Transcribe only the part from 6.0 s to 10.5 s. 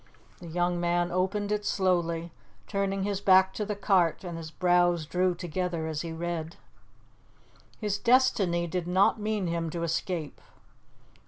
he read. His destiny did not mean him to escape.